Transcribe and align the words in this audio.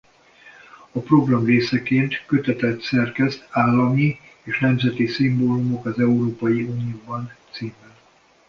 A 0.95 0.99
program 0.99 1.45
részeként 1.45 2.25
kötetet 2.25 2.81
szerkeszt 2.81 3.47
Állami 3.49 4.19
és 4.43 4.59
nemzeti 4.59 5.07
szimbólumok 5.07 5.85
az 5.85 5.99
Európai 5.99 6.63
Unióban 6.63 7.33
címmel. 7.51 7.93